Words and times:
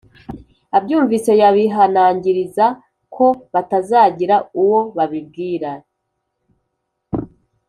Abyumvise 0.77 1.31
yabihanangiriza 1.41 2.65
ko 3.15 3.25
batazagira 3.53 4.35
uwo 4.61 4.81
babwira 4.97 5.71